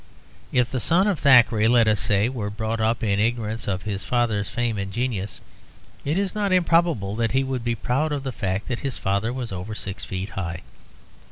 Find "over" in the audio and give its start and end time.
9.51-9.75